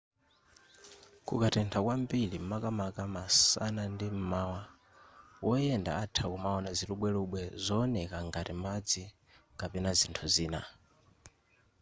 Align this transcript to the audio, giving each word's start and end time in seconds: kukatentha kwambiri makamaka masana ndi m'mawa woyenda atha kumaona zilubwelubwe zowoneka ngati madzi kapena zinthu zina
kukatentha 1.27 1.79
kwambiri 1.85 2.37
makamaka 2.51 3.03
masana 3.15 3.83
ndi 3.93 4.07
m'mawa 4.13 4.61
woyenda 5.45 5.91
atha 6.03 6.25
kumaona 6.31 6.69
zilubwelubwe 6.77 7.41
zowoneka 7.65 8.17
ngati 8.27 8.53
madzi 8.63 9.03
kapena 9.59 9.91
zinthu 9.99 10.25
zina 10.35 10.61